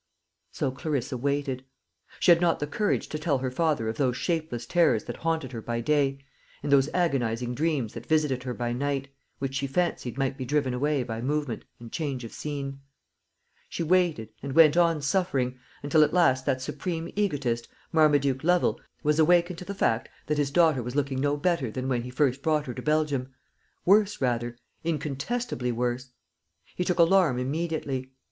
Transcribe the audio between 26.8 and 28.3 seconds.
took alarm immediately.